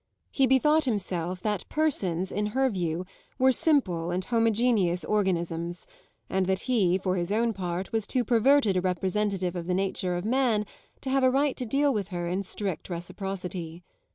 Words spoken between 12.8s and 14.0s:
reciprocity.